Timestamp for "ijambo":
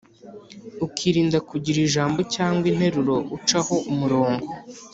1.87-2.19